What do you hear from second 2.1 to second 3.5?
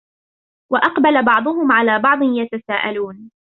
يتساءلون